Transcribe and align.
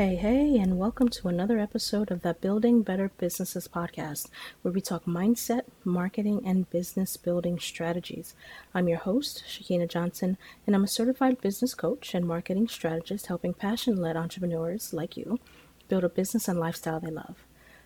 Hey, 0.00 0.16
hey, 0.16 0.56
and 0.56 0.78
welcome 0.78 1.10
to 1.10 1.28
another 1.28 1.58
episode 1.58 2.10
of 2.10 2.22
the 2.22 2.32
Building 2.32 2.80
Better 2.80 3.10
Businesses 3.18 3.68
podcast, 3.68 4.30
where 4.62 4.72
we 4.72 4.80
talk 4.80 5.04
mindset, 5.04 5.64
marketing, 5.84 6.40
and 6.46 6.70
business 6.70 7.18
building 7.18 7.58
strategies. 7.58 8.34
I'm 8.74 8.88
your 8.88 8.96
host, 8.96 9.44
Shakina 9.46 9.86
Johnson, 9.86 10.38
and 10.66 10.74
I'm 10.74 10.84
a 10.84 10.88
certified 10.88 11.42
business 11.42 11.74
coach 11.74 12.14
and 12.14 12.26
marketing 12.26 12.68
strategist 12.68 13.26
helping 13.26 13.52
passion 13.52 14.00
led 14.00 14.16
entrepreneurs 14.16 14.94
like 14.94 15.18
you 15.18 15.38
build 15.86 16.04
a 16.04 16.08
business 16.08 16.48
and 16.48 16.58
lifestyle 16.58 17.00
they 17.00 17.10
love. 17.10 17.44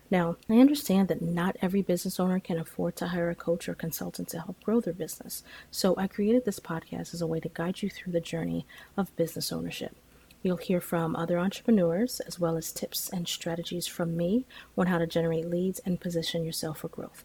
Now, 0.09 0.37
I 0.49 0.59
understand 0.59 1.09
that 1.09 1.21
not 1.21 1.57
every 1.61 1.81
business 1.81 2.17
owner 2.17 2.39
can 2.39 2.57
afford 2.57 2.95
to 2.95 3.07
hire 3.07 3.29
a 3.29 3.35
coach 3.35 3.67
or 3.67 3.75
consultant 3.75 4.29
to 4.29 4.39
help 4.39 4.63
grow 4.63 4.79
their 4.79 4.93
business, 4.93 5.43
so 5.69 5.93
I 5.97 6.07
created 6.07 6.45
this 6.45 6.61
podcast 6.61 7.13
as 7.13 7.21
a 7.21 7.27
way 7.27 7.41
to 7.41 7.49
guide 7.49 7.81
you 7.81 7.89
through 7.89 8.13
the 8.13 8.21
journey 8.21 8.65
of 8.95 9.13
business 9.17 9.51
ownership. 9.51 9.97
You'll 10.45 10.57
hear 10.57 10.79
from 10.79 11.15
other 11.15 11.39
entrepreneurs 11.39 12.19
as 12.19 12.39
well 12.39 12.55
as 12.55 12.71
tips 12.71 13.09
and 13.09 13.27
strategies 13.27 13.87
from 13.87 14.15
me 14.15 14.45
on 14.77 14.85
how 14.85 14.99
to 14.99 15.07
generate 15.07 15.49
leads 15.49 15.79
and 15.79 15.99
position 15.99 16.45
yourself 16.45 16.77
for 16.81 16.87
growth. 16.87 17.23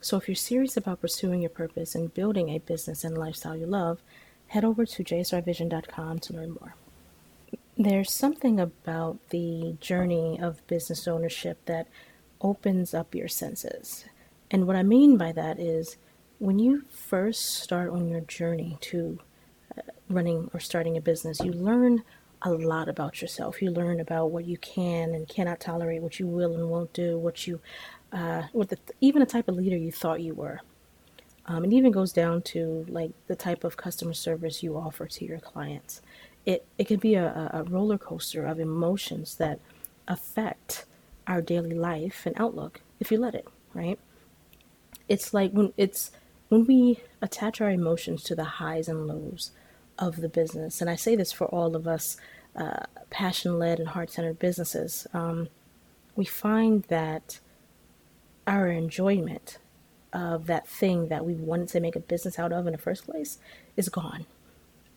So, 0.00 0.16
if 0.16 0.26
you're 0.26 0.34
serious 0.34 0.76
about 0.76 1.00
pursuing 1.00 1.42
your 1.42 1.50
purpose 1.50 1.94
and 1.94 2.12
building 2.12 2.48
a 2.48 2.58
business 2.58 3.04
and 3.04 3.16
lifestyle 3.16 3.56
you 3.56 3.66
love, 3.66 4.00
head 4.48 4.64
over 4.64 4.84
to 4.84 5.04
jsrvision.com 5.04 6.18
to 6.18 6.32
learn 6.32 6.56
more. 6.60 6.74
There's 7.76 8.12
something 8.12 8.58
about 8.58 9.20
the 9.28 9.76
journey 9.80 10.36
of 10.42 10.66
business 10.66 11.06
ownership 11.06 11.64
that 11.66 11.86
opens 12.40 12.92
up 12.92 13.14
your 13.14 13.28
senses. 13.28 14.06
And 14.50 14.66
what 14.66 14.74
I 14.74 14.82
mean 14.82 15.16
by 15.16 15.30
that 15.30 15.60
is 15.60 15.98
when 16.40 16.58
you 16.58 16.82
first 16.90 17.46
start 17.46 17.90
on 17.90 18.08
your 18.08 18.22
journey 18.22 18.76
to 18.80 19.20
uh, 19.78 19.82
running 20.08 20.50
or 20.52 20.58
starting 20.58 20.96
a 20.96 21.00
business, 21.00 21.38
you 21.38 21.52
learn 21.52 22.02
a 22.46 22.50
lot 22.50 22.88
about 22.88 23.20
yourself. 23.20 23.60
You 23.60 23.70
learn 23.70 24.00
about 24.00 24.30
what 24.30 24.46
you 24.46 24.56
can 24.58 25.14
and 25.14 25.28
cannot 25.28 25.60
tolerate, 25.60 26.02
what 26.02 26.20
you 26.20 26.26
will 26.26 26.54
and 26.54 26.68
won't 26.68 26.92
do, 26.92 27.18
what 27.18 27.46
you, 27.46 27.60
uh, 28.12 28.44
what 28.52 28.68
the, 28.68 28.78
even 29.00 29.20
the 29.20 29.26
type 29.26 29.48
of 29.48 29.56
leader 29.56 29.76
you 29.76 29.92
thought 29.92 30.20
you 30.20 30.34
were. 30.34 30.60
Um, 31.46 31.64
it 31.64 31.72
even 31.72 31.92
goes 31.92 32.12
down 32.12 32.42
to 32.42 32.86
like 32.88 33.12
the 33.28 33.36
type 33.36 33.64
of 33.64 33.76
customer 33.76 34.14
service 34.14 34.62
you 34.62 34.76
offer 34.76 35.06
to 35.06 35.24
your 35.24 35.38
clients. 35.38 36.02
It 36.44 36.66
it 36.78 36.86
can 36.86 36.98
be 36.98 37.14
a, 37.14 37.50
a 37.52 37.64
roller 37.64 37.98
coaster 37.98 38.44
of 38.46 38.58
emotions 38.60 39.36
that 39.36 39.60
affect 40.08 40.86
our 41.26 41.40
daily 41.40 41.74
life 41.74 42.26
and 42.26 42.34
outlook 42.38 42.80
if 43.00 43.10
you 43.12 43.18
let 43.18 43.34
it. 43.34 43.46
Right? 43.74 43.98
It's 45.08 45.32
like 45.32 45.52
when 45.52 45.72
it's 45.76 46.10
when 46.48 46.66
we 46.66 47.00
attach 47.22 47.60
our 47.60 47.70
emotions 47.70 48.22
to 48.24 48.34
the 48.34 48.44
highs 48.44 48.88
and 48.88 49.06
lows 49.06 49.52
of 49.98 50.20
the 50.20 50.28
business, 50.28 50.80
and 50.80 50.90
I 50.90 50.96
say 50.96 51.16
this 51.16 51.32
for 51.32 51.46
all 51.46 51.76
of 51.76 51.86
us 51.86 52.16
uh, 52.54 52.84
passion 53.10 53.58
led 53.58 53.78
and 53.78 53.88
heart 53.88 54.10
centered 54.10 54.38
businesses, 54.38 55.06
um, 55.12 55.48
we 56.14 56.24
find 56.24 56.84
that 56.84 57.38
our 58.46 58.68
enjoyment 58.68 59.58
of 60.12 60.46
that 60.46 60.66
thing 60.66 61.08
that 61.08 61.26
we 61.26 61.34
wanted 61.34 61.68
to 61.68 61.80
make 61.80 61.96
a 61.96 62.00
business 62.00 62.38
out 62.38 62.52
of 62.52 62.66
in 62.66 62.72
the 62.72 62.78
first 62.78 63.04
place 63.04 63.38
is 63.76 63.88
gone. 63.88 64.24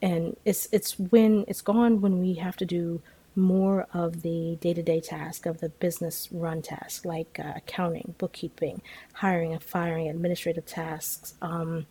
And 0.02 0.38
it's 0.46 0.70
it's 0.72 0.98
when 0.98 1.44
it's 1.48 1.62
gone 1.62 2.00
when 2.00 2.20
we 2.20 2.36
have 2.36 2.56
to 2.58 2.66
do 2.66 3.02
more 3.36 3.88
of 3.94 4.22
the 4.22 4.58
day-to-day 4.62 5.02
task 5.02 5.46
of 5.46 5.60
the 5.60 5.70
business 5.70 6.30
run 6.32 6.62
task 6.62 7.06
like 7.06 7.40
uh, 7.40 7.54
accounting 7.56 8.16
bookkeeping 8.18 8.82
hiring 9.14 9.54
and 9.54 9.64
firing 9.64 10.10
administrative 10.10 10.66
tasks 10.66 11.36
um, 11.42 11.86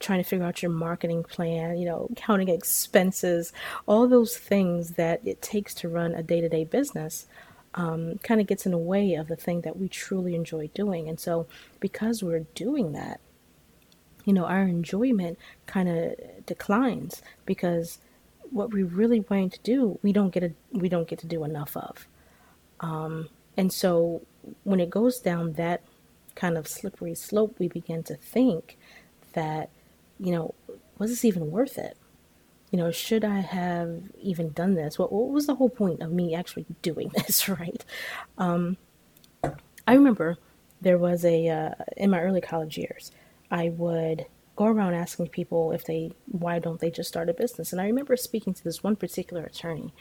trying 0.00 0.22
to 0.22 0.28
figure 0.28 0.44
out 0.44 0.62
your 0.62 0.70
marketing 0.70 1.24
plan, 1.24 1.76
you 1.76 1.86
know, 1.86 2.08
counting 2.16 2.48
expenses, 2.48 3.52
all 3.86 4.08
those 4.08 4.36
things 4.36 4.92
that 4.92 5.20
it 5.26 5.42
takes 5.42 5.74
to 5.74 5.88
run 5.88 6.14
a 6.14 6.22
day 6.22 6.40
to 6.40 6.48
day 6.48 6.64
business. 6.64 7.26
Um, 7.74 8.18
kind 8.18 8.38
of 8.38 8.46
gets 8.46 8.66
in 8.66 8.72
the 8.72 8.78
way 8.78 9.14
of 9.14 9.28
the 9.28 9.36
thing 9.36 9.62
that 9.62 9.78
we 9.78 9.88
truly 9.88 10.34
enjoy 10.34 10.66
doing. 10.74 11.08
And 11.08 11.18
so, 11.18 11.46
because 11.80 12.22
we're 12.22 12.44
doing 12.54 12.92
that, 12.92 13.18
you 14.26 14.34
know, 14.34 14.44
our 14.44 14.62
enjoyment 14.62 15.38
kind 15.66 15.88
of 15.88 16.14
declines 16.44 17.22
because 17.46 17.98
what 18.50 18.72
we 18.72 18.82
really 18.82 19.20
want 19.20 19.54
to 19.54 19.60
do, 19.60 19.98
we 20.02 20.12
don't 20.12 20.30
get 20.30 20.42
a, 20.42 20.52
we 20.70 20.88
don't 20.88 21.08
get 21.08 21.18
to 21.20 21.26
do 21.26 21.44
enough 21.44 21.76
of. 21.76 22.06
Um, 22.80 23.28
and 23.56 23.72
so, 23.72 24.22
when 24.64 24.80
it 24.80 24.90
goes 24.90 25.18
down 25.18 25.54
that 25.54 25.82
kind 26.34 26.56
of 26.56 26.68
slippery 26.68 27.14
slope, 27.14 27.56
we 27.58 27.68
begin 27.68 28.02
to 28.04 28.16
think 28.16 28.76
that, 29.32 29.70
you 30.18 30.32
know, 30.32 30.54
was 30.98 31.10
this 31.10 31.24
even 31.24 31.50
worth 31.50 31.78
it? 31.78 31.96
You 32.70 32.78
know, 32.78 32.90
should 32.90 33.24
I 33.24 33.40
have 33.40 34.02
even 34.20 34.50
done 34.52 34.74
this? 34.74 34.98
What, 34.98 35.12
what 35.12 35.28
was 35.28 35.46
the 35.46 35.56
whole 35.56 35.68
point 35.68 36.00
of 36.00 36.10
me 36.12 36.34
actually 36.34 36.66
doing 36.80 37.10
this, 37.14 37.48
right? 37.48 37.84
Um, 38.38 38.76
I 39.86 39.94
remember 39.94 40.38
there 40.80 40.98
was 40.98 41.24
a, 41.24 41.48
uh, 41.48 41.70
in 41.96 42.10
my 42.10 42.20
early 42.20 42.40
college 42.40 42.78
years, 42.78 43.12
I 43.50 43.68
would 43.70 44.26
go 44.56 44.66
around 44.66 44.94
asking 44.94 45.28
people 45.28 45.72
if 45.72 45.84
they, 45.84 46.12
why 46.26 46.58
don't 46.58 46.80
they 46.80 46.90
just 46.90 47.08
start 47.08 47.28
a 47.28 47.34
business? 47.34 47.72
And 47.72 47.80
I 47.80 47.86
remember 47.86 48.16
speaking 48.16 48.54
to 48.54 48.64
this 48.64 48.82
one 48.82 48.96
particular 48.96 49.44
attorney 49.44 49.92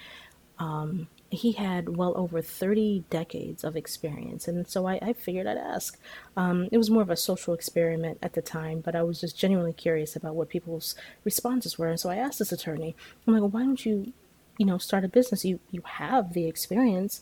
um, 0.59 1.07
he 1.31 1.53
had 1.53 1.95
well 1.95 2.13
over 2.17 2.41
30 2.41 3.05
decades 3.09 3.63
of 3.63 3.77
experience. 3.77 4.49
And 4.49 4.67
so 4.67 4.85
I, 4.85 4.99
I 5.01 5.13
figured 5.13 5.47
I'd 5.47 5.57
ask. 5.57 5.97
Um, 6.35 6.67
it 6.73 6.77
was 6.77 6.89
more 6.89 7.01
of 7.01 7.09
a 7.09 7.15
social 7.15 7.53
experiment 7.53 8.17
at 8.21 8.33
the 8.33 8.41
time, 8.41 8.81
but 8.81 8.97
I 8.97 9.03
was 9.03 9.21
just 9.21 9.39
genuinely 9.39 9.71
curious 9.71 10.17
about 10.17 10.35
what 10.35 10.49
people's 10.49 10.93
responses 11.23 11.79
were. 11.79 11.87
And 11.87 11.99
so 11.99 12.09
I 12.09 12.17
asked 12.17 12.39
this 12.39 12.51
attorney, 12.51 12.97
I'm 13.25 13.33
like, 13.33 13.41
well, 13.41 13.49
why 13.49 13.61
don't 13.61 13.85
you, 13.85 14.11
you 14.57 14.65
know, 14.65 14.77
start 14.77 15.05
a 15.05 15.07
business? 15.07 15.45
You, 15.45 15.61
you 15.71 15.81
have 15.85 16.33
the 16.33 16.47
experience. 16.47 17.21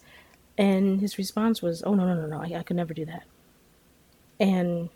And 0.58 1.02
his 1.02 1.20
response 1.20 1.62
was, 1.62 1.84
oh, 1.84 1.94
no, 1.94 2.08
no, 2.08 2.16
no, 2.16 2.26
no, 2.26 2.42
I, 2.42 2.60
I 2.60 2.64
could 2.64 2.78
never 2.78 2.96
do 2.96 3.06
that. 3.06 3.24
And 4.40 4.90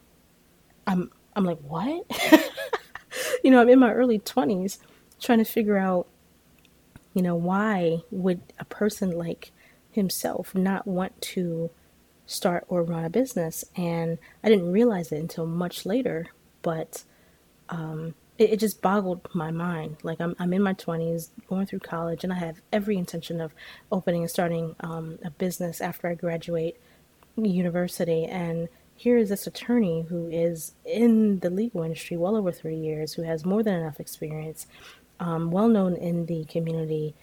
I'm, 0.87 1.11
I'm 1.35 1.45
like, 1.45 1.59
what? 1.59 2.03
you 3.43 3.51
know, 3.51 3.61
I'm 3.61 3.69
in 3.69 3.77
my 3.77 3.93
early 3.93 4.17
20s 4.17 4.79
trying 5.21 5.37
to 5.37 5.45
figure 5.45 5.77
out 5.77 6.07
you 7.13 7.21
know, 7.21 7.35
why 7.35 7.99
would 8.11 8.41
a 8.59 8.65
person 8.65 9.11
like 9.11 9.51
himself 9.91 10.55
not 10.55 10.87
want 10.87 11.21
to 11.21 11.69
start 12.25 12.65
or 12.67 12.83
run 12.83 13.05
a 13.05 13.09
business? 13.09 13.63
And 13.75 14.17
I 14.43 14.49
didn't 14.49 14.71
realize 14.71 15.11
it 15.11 15.19
until 15.19 15.45
much 15.45 15.85
later, 15.85 16.27
but 16.61 17.03
um, 17.69 18.15
it, 18.37 18.51
it, 18.51 18.59
just 18.59 18.81
boggled 18.81 19.27
my 19.33 19.51
mind. 19.51 19.97
Like 20.03 20.19
I'm, 20.19 20.35
I'm 20.39 20.53
in 20.53 20.61
my 20.61 20.73
20s, 20.73 21.29
going 21.47 21.65
through 21.65 21.79
college, 21.79 22.23
and 22.23 22.33
I 22.33 22.37
have 22.37 22.61
every 22.71 22.97
intention 22.97 23.39
of 23.39 23.53
opening 23.91 24.21
and 24.21 24.29
starting 24.29 24.75
um, 24.79 25.19
a 25.23 25.29
business 25.29 25.81
after 25.81 26.07
I 26.07 26.15
graduate 26.15 26.79
university. 27.37 28.25
And 28.25 28.69
here 28.95 29.17
is 29.17 29.29
this 29.29 29.47
attorney 29.47 30.05
who 30.07 30.27
is 30.27 30.73
in 30.85 31.39
the 31.39 31.49
legal 31.49 31.83
industry 31.83 32.17
well 32.17 32.35
over 32.35 32.51
three 32.51 32.75
years, 32.75 33.13
who 33.13 33.23
has 33.23 33.45
more 33.45 33.63
than 33.63 33.75
enough 33.75 33.99
experience, 33.99 34.67
um, 35.23 35.51
well 35.51 35.69
known 35.69 35.95
in 35.95 36.25
the 36.25 36.43
community. 36.45 37.15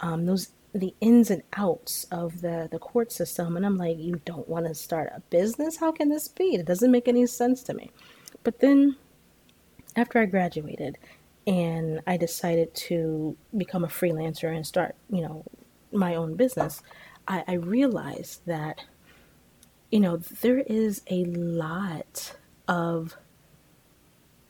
Um, 0.00 0.26
those 0.26 0.50
the 0.72 0.94
ins 1.00 1.30
and 1.30 1.42
outs 1.56 2.06
of 2.12 2.40
the 2.40 2.68
the 2.70 2.78
court 2.78 3.10
system, 3.10 3.56
and 3.56 3.66
I'm 3.66 3.76
like, 3.76 3.98
you 3.98 4.20
don't 4.24 4.48
want 4.48 4.66
to 4.66 4.74
start 4.74 5.12
a 5.14 5.20
business? 5.28 5.76
How 5.76 5.90
can 5.90 6.08
this 6.08 6.28
be? 6.28 6.54
It 6.54 6.66
doesn't 6.66 6.90
make 6.90 7.08
any 7.08 7.26
sense 7.26 7.62
to 7.64 7.74
me. 7.74 7.90
But 8.44 8.60
then, 8.60 8.96
after 9.96 10.20
I 10.20 10.26
graduated, 10.26 10.98
and 11.48 12.00
I 12.06 12.16
decided 12.16 12.72
to 12.74 13.36
become 13.56 13.82
a 13.82 13.88
freelancer 13.88 14.54
and 14.54 14.64
start, 14.64 14.94
you 15.10 15.22
know, 15.22 15.44
my 15.90 16.14
own 16.14 16.36
business, 16.36 16.80
I, 17.26 17.42
I 17.48 17.52
realized 17.54 18.46
that, 18.46 18.84
you 19.90 19.98
know, 19.98 20.18
there 20.18 20.60
is 20.60 21.02
a 21.10 21.24
lot 21.24 22.36
of 22.68 23.16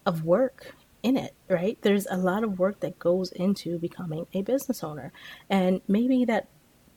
of 0.05 0.25
work 0.25 0.75
in 1.03 1.17
it, 1.17 1.35
right? 1.49 1.79
There's 1.83 2.07
a 2.11 2.17
lot 2.17 2.45
of 2.45 2.59
work 2.59 2.81
that 2.81 2.99
goes 2.99 3.33
into 3.33 3.79
becoming 3.79 4.27
a 4.33 4.43
business 4.43 4.83
owner. 4.83 5.13
And 5.49 5.81
maybe 5.87 6.25
that 6.25 6.49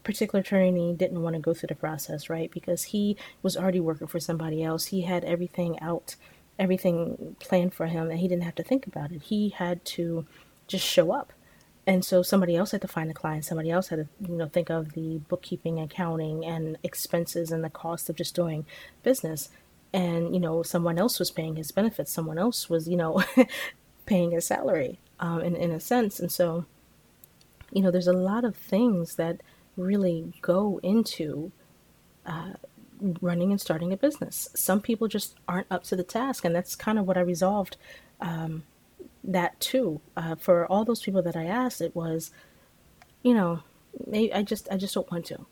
particular 0.04 0.42
attorney 0.42 0.94
didn't 0.94 1.22
want 1.22 1.36
to 1.36 1.42
go 1.42 1.54
through 1.54 1.68
the 1.68 1.76
process, 1.76 2.30
right? 2.30 2.52
Because 2.52 2.84
he 2.86 3.18
was 3.44 3.56
already 3.56 3.80
working 3.80 4.08
for 4.08 4.20
somebody 4.20 4.64
else. 4.64 4.86
He 4.86 5.02
had 5.02 5.24
everything 5.24 5.80
out, 5.80 6.16
everything 6.58 7.36
planned 7.40 7.74
for 7.74 7.86
him, 7.86 8.10
and 8.10 8.20
he 8.20 8.28
didn't 8.28 8.44
have 8.44 8.56
to 8.56 8.64
think 8.64 8.88
about 8.88 9.12
it. 9.12 9.24
He 9.24 9.50
had 9.50 9.86
to 9.86 10.26
just 10.68 10.86
show 10.86 11.12
up. 11.12 11.34
And 11.86 12.06
so 12.06 12.22
somebody 12.22 12.56
else 12.56 12.72
had 12.72 12.82
to 12.82 12.88
find 12.88 13.10
a 13.10 13.14
client. 13.14 13.46
Somebody 13.46 13.72
else 13.72 13.88
had 13.88 13.98
to, 13.98 14.08
you 14.28 14.38
know, 14.38 14.48
think 14.48 14.70
of 14.70 14.94
the 14.94 15.20
bookkeeping, 15.28 15.80
accounting, 15.80 16.46
and 16.46 16.78
expenses 16.84 17.52
and 17.52 17.64
the 17.64 17.70
cost 17.70 18.10
of 18.10 18.16
just 18.16 18.36
doing 18.36 18.66
business 19.04 19.50
and 19.94 20.34
you 20.34 20.40
know 20.40 20.64
someone 20.64 20.98
else 20.98 21.20
was 21.20 21.32
paying 21.32 21.56
his 21.56 21.72
benefits 21.72 22.12
someone 22.12 22.38
else 22.38 22.70
was 22.70 22.88
you 22.88 22.96
know 22.96 23.22
paying 24.12 24.36
a 24.36 24.42
salary 24.42 25.00
um, 25.22 25.40
in, 25.40 25.56
in 25.56 25.72
a 25.72 25.80
sense. 25.80 26.20
And 26.20 26.30
so, 26.30 26.66
you 27.72 27.82
know, 27.82 27.92
there's 27.92 28.14
a 28.16 28.24
lot 28.32 28.44
of 28.44 28.58
things 28.58 29.16
that 29.16 29.42
really 29.78 30.34
go 30.42 30.82
into 30.84 31.54
uh, 32.26 32.54
running 33.22 33.52
and 33.52 33.62
starting 33.62 33.94
a 33.94 33.98
business. 33.98 34.50
Some 34.54 34.82
people 34.82 35.08
just 35.08 35.36
aren't 35.48 35.72
up 35.72 35.84
to 35.86 35.96
the 35.96 36.04
task. 36.04 36.44
And 36.44 36.54
that's 36.54 36.76
kind 36.76 37.00
of 37.00 37.08
what 37.08 37.18
I 37.18 37.22
resolved 37.22 37.78
um, 38.20 38.64
that 39.24 39.58
too. 39.62 40.02
Uh, 40.18 40.36
for 40.36 40.66
all 40.68 40.84
those 40.84 41.02
people 41.02 41.22
that 41.22 41.38
I 41.38 41.46
asked, 41.46 41.80
it 41.80 41.96
was, 41.96 42.32
you 43.24 43.34
know, 43.34 43.64
I 44.36 44.44
just 44.44 44.68
I 44.70 44.76
just 44.76 44.94
don't 44.94 45.10
want 45.10 45.26
to. 45.28 45.46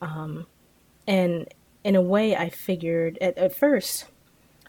Um, 0.00 0.46
and 1.06 1.46
in 1.84 1.94
a 1.94 2.02
way, 2.02 2.34
I 2.34 2.48
figured 2.48 3.18
at, 3.20 3.38
at 3.38 3.56
first, 3.56 4.06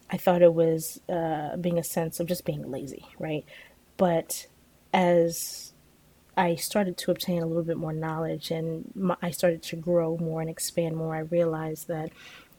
I 0.10 0.18
thought 0.18 0.42
it 0.42 0.54
was 0.54 1.00
uh, 1.10 1.58
being 1.58 1.80
a 1.80 1.84
sense 1.84 2.20
of 2.20 2.28
just 2.28 2.46
being 2.46 2.70
lazy, 2.70 3.06
right? 3.18 3.46
But 3.98 4.48
as 4.94 5.74
I 6.38 6.56
started 6.56 6.98
to 6.98 7.12
obtain 7.12 7.42
a 7.42 7.46
little 7.46 7.64
bit 7.64 7.78
more 7.78 7.94
knowledge 7.94 8.52
and 8.52 8.92
my, 8.96 9.16
I 9.22 9.32
started 9.32 9.64
to 9.64 9.76
grow 9.76 10.18
more 10.18 10.42
and 10.42 10.50
expand 10.50 10.96
more, 10.96 11.16
I 11.16 11.20
realized 11.20 11.88
that 11.88 12.12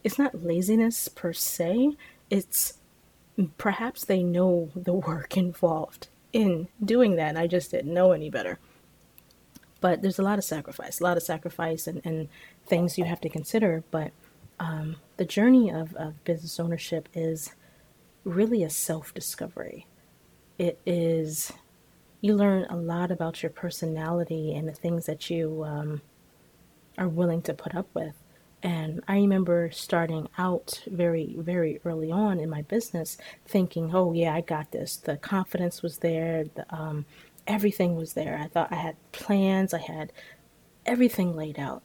it's 0.03 0.19
not 0.19 0.43
laziness 0.43 1.07
per 1.07 1.33
se, 1.33 1.95
it's 2.29 2.73
perhaps 3.57 4.05
they 4.05 4.23
know 4.23 4.71
the 4.75 4.93
work 4.93 5.37
involved 5.37 6.07
in 6.33 6.67
doing 6.83 7.15
that, 7.15 7.29
and 7.29 7.39
I 7.39 7.47
just 7.47 7.71
didn't 7.71 7.93
know 7.93 8.11
any 8.11 8.29
better. 8.29 8.59
But 9.79 10.01
there's 10.01 10.19
a 10.19 10.23
lot 10.23 10.39
of 10.39 10.43
sacrifice, 10.43 10.99
a 10.99 11.03
lot 11.03 11.17
of 11.17 11.23
sacrifice 11.23 11.87
and, 11.87 12.01
and 12.03 12.29
things 12.65 12.97
you 12.97 13.05
have 13.05 13.21
to 13.21 13.29
consider. 13.29 13.83
But 13.91 14.11
um, 14.59 14.97
the 15.17 15.25
journey 15.25 15.69
of, 15.69 15.95
of 15.95 16.23
business 16.23 16.59
ownership 16.59 17.09
is 17.13 17.53
really 18.23 18.63
a 18.63 18.69
self 18.69 19.13
discovery. 19.13 19.87
It 20.57 20.79
is 20.85 21.51
you 22.21 22.35
learn 22.35 22.65
a 22.69 22.75
lot 22.75 23.11
about 23.11 23.43
your 23.43 23.51
personality 23.51 24.53
and 24.55 24.67
the 24.67 24.73
things 24.73 25.05
that 25.05 25.29
you 25.29 25.63
um, 25.63 26.01
are 26.97 27.07
willing 27.07 27.41
to 27.43 27.53
put 27.53 27.75
up 27.75 27.87
with. 27.93 28.15
And 28.63 29.03
I 29.07 29.17
remember 29.17 29.69
starting 29.71 30.27
out 30.37 30.83
very, 30.87 31.35
very 31.37 31.79
early 31.85 32.11
on 32.11 32.39
in 32.39 32.49
my 32.49 32.63
business 32.63 33.17
thinking, 33.45 33.93
oh, 33.93 34.13
yeah, 34.13 34.33
I 34.33 34.41
got 34.41 34.71
this. 34.71 34.97
The 34.97 35.15
confidence 35.17 35.83
was 35.83 35.99
there, 35.99 36.45
the, 36.55 36.65
um, 36.75 37.05
everything 37.45 37.95
was 37.95 38.13
there. 38.13 38.39
I 38.41 38.47
thought 38.47 38.71
I 38.71 38.75
had 38.75 38.95
plans, 39.11 39.73
I 39.75 39.79
had 39.79 40.11
everything 40.87 41.35
laid 41.35 41.59
out. 41.59 41.83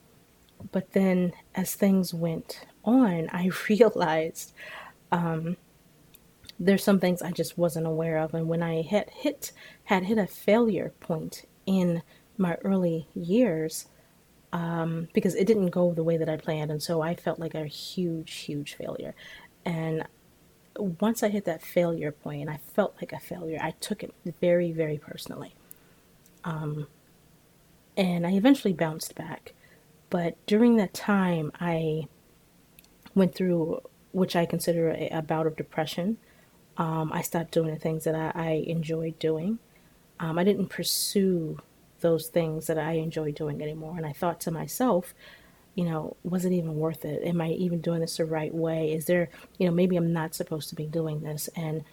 But 0.70 0.92
then 0.92 1.32
as 1.54 1.74
things 1.74 2.14
went 2.14 2.64
on, 2.84 3.28
I 3.32 3.50
realized 3.68 4.52
um, 5.10 5.56
there's 6.58 6.84
some 6.84 7.00
things 7.00 7.22
I 7.22 7.30
just 7.30 7.58
wasn't 7.58 7.86
aware 7.86 8.18
of. 8.18 8.34
And 8.34 8.48
when 8.48 8.62
I 8.62 8.82
had 8.82 9.10
hit 9.10 9.52
had 9.84 10.04
hit 10.04 10.18
a 10.18 10.26
failure 10.26 10.92
point 11.00 11.44
in 11.66 12.02
my 12.38 12.56
early 12.64 13.08
years, 13.14 13.86
um, 14.52 15.08
because 15.12 15.34
it 15.34 15.46
didn't 15.46 15.70
go 15.70 15.92
the 15.92 16.04
way 16.04 16.16
that 16.16 16.28
I 16.28 16.36
planned, 16.36 16.70
and 16.70 16.82
so 16.82 17.00
I 17.00 17.14
felt 17.14 17.38
like 17.38 17.54
a 17.54 17.66
huge, 17.66 18.32
huge 18.32 18.74
failure. 18.74 19.14
And 19.64 20.06
once 20.76 21.22
I 21.22 21.28
hit 21.28 21.44
that 21.44 21.62
failure 21.62 22.12
point, 22.12 22.42
and 22.42 22.50
I 22.50 22.58
felt 22.74 22.96
like 23.00 23.12
a 23.12 23.20
failure, 23.20 23.58
I 23.60 23.72
took 23.80 24.02
it 24.02 24.14
very, 24.40 24.72
very 24.72 24.98
personally. 24.98 25.54
Um, 26.44 26.86
and 27.96 28.26
I 28.26 28.32
eventually 28.32 28.72
bounced 28.72 29.14
back. 29.14 29.52
But 30.10 30.36
during 30.46 30.76
that 30.76 30.94
time, 30.94 31.52
I 31.60 32.08
went 33.14 33.34
through, 33.34 33.82
which 34.12 34.36
I 34.36 34.46
consider 34.46 34.90
a, 34.90 35.08
a 35.08 35.22
bout 35.22 35.46
of 35.46 35.56
depression. 35.56 36.18
Um, 36.76 37.12
I 37.12 37.22
stopped 37.22 37.52
doing 37.52 37.72
the 37.72 37.80
things 37.80 38.04
that 38.04 38.14
I, 38.14 38.32
I 38.34 38.50
enjoyed 38.66 39.18
doing. 39.18 39.58
Um, 40.18 40.38
I 40.38 40.44
didn't 40.44 40.68
pursue 40.68 41.58
those 42.00 42.28
things 42.28 42.66
that 42.66 42.78
I 42.78 42.92
enjoy 42.92 43.32
doing 43.32 43.62
anymore. 43.62 43.94
And 43.96 44.06
I 44.06 44.12
thought 44.12 44.40
to 44.42 44.50
myself, 44.50 45.14
you 45.74 45.84
know, 45.84 46.16
was 46.22 46.44
it 46.44 46.52
even 46.52 46.76
worth 46.76 47.04
it? 47.04 47.22
Am 47.24 47.40
I 47.40 47.50
even 47.50 47.80
doing 47.80 48.00
this 48.00 48.18
the 48.18 48.26
right 48.26 48.54
way? 48.54 48.92
Is 48.92 49.06
there, 49.06 49.30
you 49.58 49.66
know, 49.66 49.72
maybe 49.72 49.96
I'm 49.96 50.12
not 50.12 50.34
supposed 50.34 50.68
to 50.68 50.74
be 50.74 50.86
doing 50.86 51.20
this. 51.22 51.48
And, 51.56 51.84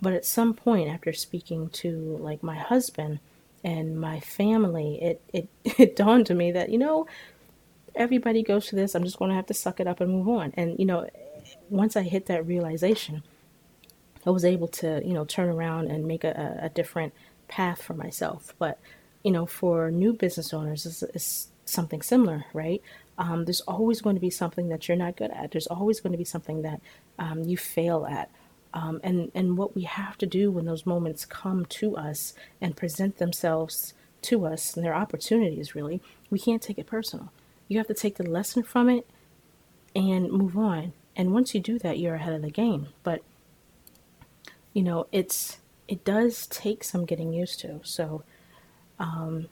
but 0.00 0.12
at 0.12 0.26
some 0.26 0.52
point 0.52 0.90
after 0.90 1.12
speaking 1.12 1.70
to 1.70 2.18
like 2.20 2.42
my 2.42 2.56
husband 2.56 3.20
and 3.64 3.98
my 3.98 4.20
family, 4.20 4.98
it, 5.00 5.22
it, 5.32 5.48
it 5.78 5.96
dawned 5.96 6.26
to 6.26 6.34
me 6.34 6.52
that, 6.52 6.68
you 6.68 6.78
know, 6.78 7.06
everybody 7.94 8.42
goes 8.42 8.68
through 8.68 8.80
this. 8.80 8.94
I'm 8.94 9.04
just 9.04 9.18
going 9.18 9.30
to 9.30 9.34
have 9.34 9.46
to 9.46 9.54
suck 9.54 9.80
it 9.80 9.86
up 9.86 10.00
and 10.00 10.10
move 10.10 10.28
on. 10.28 10.52
And, 10.56 10.78
you 10.78 10.86
know, 10.86 11.08
once 11.68 11.96
I 11.96 12.02
hit 12.02 12.26
that 12.26 12.46
realization, 12.46 13.22
I 14.26 14.30
was 14.30 14.44
able 14.44 14.68
to, 14.68 15.02
you 15.04 15.14
know, 15.14 15.24
turn 15.24 15.48
around 15.48 15.90
and 15.90 16.06
make 16.06 16.24
a, 16.24 16.60
a 16.62 16.68
different 16.68 17.12
path 17.48 17.82
for 17.82 17.94
myself. 17.94 18.54
But, 18.58 18.78
you 19.22 19.30
know, 19.30 19.46
for 19.46 19.90
new 19.90 20.12
business 20.12 20.54
owners, 20.54 20.86
it's, 20.86 21.02
it's 21.02 21.48
something 21.64 22.02
similar, 22.02 22.44
right? 22.52 22.82
Um, 23.18 23.44
there's 23.44 23.60
always 23.62 24.00
going 24.00 24.16
to 24.16 24.20
be 24.20 24.30
something 24.30 24.68
that 24.68 24.88
you're 24.88 24.96
not 24.96 25.16
good 25.16 25.30
at. 25.30 25.50
There's 25.50 25.66
always 25.66 26.00
going 26.00 26.12
to 26.12 26.18
be 26.18 26.24
something 26.24 26.62
that 26.62 26.80
um, 27.18 27.42
you 27.44 27.56
fail 27.56 28.06
at. 28.06 28.30
Um, 28.74 29.00
and, 29.04 29.30
and 29.34 29.58
what 29.58 29.74
we 29.74 29.82
have 29.82 30.16
to 30.18 30.26
do 30.26 30.50
when 30.50 30.64
those 30.64 30.86
moments 30.86 31.26
come 31.26 31.66
to 31.66 31.96
us 31.96 32.32
and 32.60 32.76
present 32.76 33.18
themselves 33.18 33.92
to 34.22 34.46
us, 34.46 34.76
and 34.76 34.84
their 34.84 34.94
opportunities 34.94 35.74
really, 35.74 36.00
we 36.30 36.38
can't 36.38 36.62
take 36.62 36.78
it 36.78 36.86
personal. 36.86 37.32
You 37.68 37.78
have 37.78 37.86
to 37.88 37.94
take 37.94 38.16
the 38.16 38.28
lesson 38.28 38.62
from 38.62 38.88
it 38.88 39.06
and 39.94 40.30
move 40.30 40.56
on. 40.56 40.92
And 41.16 41.32
once 41.32 41.54
you 41.54 41.60
do 41.60 41.78
that, 41.80 41.98
you're 41.98 42.14
ahead 42.14 42.32
of 42.32 42.42
the 42.42 42.50
game. 42.50 42.88
But 43.02 43.22
you 44.72 44.82
know, 44.82 45.06
it's 45.12 45.58
it 45.88 46.04
does 46.04 46.46
take 46.46 46.84
some 46.84 47.04
getting 47.04 47.32
used 47.32 47.60
to. 47.60 47.80
So, 47.82 48.24
um, 48.98 49.48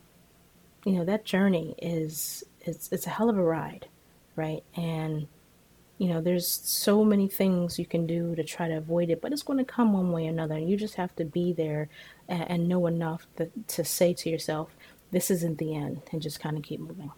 you 0.85 0.93
know, 0.93 1.05
that 1.05 1.25
journey 1.25 1.75
is 1.81 2.45
it's 2.61 2.91
it's 2.93 3.07
a 3.07 3.11
hell 3.11 3.29
of 3.29 3.37
a 3.37 3.43
ride, 3.43 3.89
right? 4.37 4.63
And 4.75 5.29
you 5.99 6.09
know, 6.09 6.23
there's 6.23 6.47
so 6.49 7.05
many 7.05 7.29
things 7.29 7.79
you 7.79 7.85
can 7.85 8.07
do 8.07 8.35
to 8.35 8.43
try 8.43 8.69
to 8.69 8.79
avoid 8.79 9.11
it, 9.11 9.21
but 9.21 9.35
it's 9.35 9.43
going 9.43 9.59
to 9.59 9.65
come 9.67 9.93
one 9.93 10.13
way 10.13 10.27
or 10.27 10.31
another. 10.31 10.55
And 10.55 10.69
you 10.69 10.79
just 10.79 10.95
have 10.95 11.15
to 11.17 11.27
be 11.27 11.53
there 11.53 11.91
and, 12.27 12.51
and 12.51 12.69
know 12.69 12.87
enough 12.87 13.27
that, 13.37 13.69
to 13.69 13.85
say 13.85 14.15
to 14.15 14.31
yourself, 14.31 14.75
this 15.11 15.31
isn't 15.31 15.59
the 15.59 15.77
end, 15.77 16.01
and 16.11 16.23
just 16.23 16.41
kind 16.41 16.57
of 16.57 16.63
keep 16.63 16.81
moving. 16.81 17.13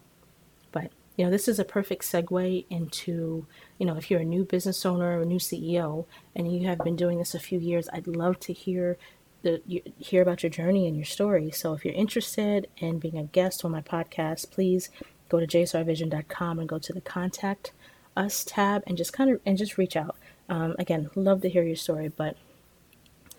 But 0.73 0.91
you 1.15 1.23
know, 1.23 1.31
this 1.31 1.47
is 1.47 1.59
a 1.59 1.63
perfect 1.63 2.03
segue 2.03 2.65
into, 2.69 3.45
you 3.77 3.85
know, 3.85 3.95
if 3.95 4.09
you're 4.09 4.19
a 4.19 4.25
new 4.25 4.43
business 4.43 4.85
owner 4.85 5.17
or 5.17 5.21
a 5.21 5.25
new 5.25 5.37
CEO 5.37 6.05
and 6.35 6.51
you 6.51 6.67
have 6.67 6.79
been 6.79 6.95
doing 6.95 7.19
this 7.19 7.35
a 7.35 7.39
few 7.39 7.59
years, 7.59 7.87
I'd 7.93 8.07
love 8.07 8.39
to 8.41 8.53
hear 8.53 8.97
the 9.43 9.61
hear 9.99 10.21
about 10.21 10.41
your 10.41 10.49
journey 10.49 10.87
and 10.87 10.95
your 10.95 11.05
story. 11.05 11.51
So 11.51 11.73
if 11.73 11.85
you're 11.85 11.93
interested 11.93 12.67
in 12.77 12.99
being 12.99 13.17
a 13.17 13.23
guest 13.23 13.63
on 13.63 13.71
my 13.71 13.81
podcast, 13.81 14.51
please 14.51 14.89
go 15.29 15.39
to 15.39 15.47
jsrvision.com 15.47 16.59
and 16.59 16.67
go 16.67 16.79
to 16.79 16.93
the 16.93 17.01
contact 17.01 17.71
us 18.15 18.43
tab 18.43 18.83
and 18.85 18.97
just 18.97 19.13
kind 19.13 19.29
of 19.29 19.39
and 19.45 19.57
just 19.57 19.77
reach 19.77 19.95
out. 19.95 20.15
Um, 20.49 20.75
again, 20.79 21.09
love 21.15 21.41
to 21.41 21.49
hear 21.49 21.63
your 21.63 21.75
story, 21.75 22.09
but 22.09 22.37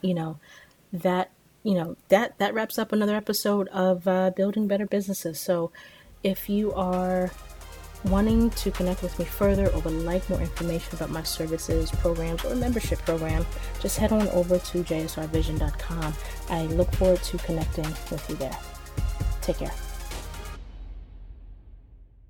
you 0.01 0.15
know 0.15 0.39
that 0.93 1.31
you 1.63 1.75
know 1.75 1.97
that 2.09 2.39
that 2.39 2.55
wraps 2.55 2.79
up 2.79 2.93
another 2.93 3.17
episode 3.17 3.69
of 3.69 4.07
uh, 4.07 4.31
building 4.31 4.69
better 4.69 4.87
businesses. 4.87 5.41
So 5.41 5.73
if 6.25 6.49
you 6.49 6.73
are 6.73 7.31
wanting 8.05 8.51
to 8.51 8.71
connect 8.71 9.03
with 9.03 9.19
me 9.19 9.25
further 9.25 9.69
or 9.71 9.81
would 9.81 9.93
like 9.93 10.29
more 10.29 10.41
information 10.41 10.95
about 10.95 11.11
my 11.11 11.23
services, 11.23 11.91
programs, 11.91 12.45
or 12.45 12.55
membership 12.55 12.99
program, 13.01 13.47
just 13.81 13.99
head 13.99 14.13
on 14.13 14.29
over 14.29 14.59
to 14.59 14.83
jsrvision.com. 14.83 16.15
I 16.51 16.63
look 16.67 16.93
forward 16.95 17.23
to 17.23 17.39
connecting 17.39 17.87
with 18.11 18.25
you 18.29 18.37
there. 18.37 18.59
Take 19.41 19.59
care. 19.59 19.73